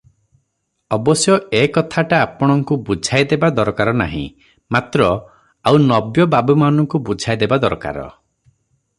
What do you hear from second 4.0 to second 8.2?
ନାହିଁ; ମାତ୍ର ଆଉ ନବ୍ୟ ବାବୁମାନଙ୍କୁ ବୁଝାଇଦେବା ଦରକାର।